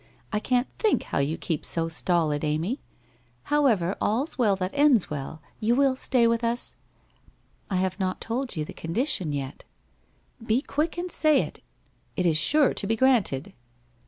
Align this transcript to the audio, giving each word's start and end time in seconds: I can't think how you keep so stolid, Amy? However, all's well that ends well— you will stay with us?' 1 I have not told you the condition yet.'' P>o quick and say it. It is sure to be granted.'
I 0.33 0.39
can't 0.39 0.65
think 0.79 1.03
how 1.03 1.19
you 1.19 1.37
keep 1.37 1.63
so 1.63 1.87
stolid, 1.87 2.43
Amy? 2.43 2.79
However, 3.53 3.95
all's 4.01 4.35
well 4.35 4.55
that 4.55 4.71
ends 4.73 5.11
well— 5.11 5.43
you 5.59 5.75
will 5.75 5.95
stay 5.95 6.25
with 6.25 6.43
us?' 6.43 6.75
1 7.67 7.77
I 7.77 7.81
have 7.83 7.99
not 7.99 8.19
told 8.19 8.55
you 8.55 8.65
the 8.65 8.73
condition 8.73 9.31
yet.'' 9.31 9.63
P>o 10.47 10.61
quick 10.65 10.97
and 10.97 11.11
say 11.11 11.43
it. 11.43 11.61
It 12.15 12.25
is 12.25 12.37
sure 12.39 12.73
to 12.73 12.87
be 12.87 12.95
granted.' 12.95 13.53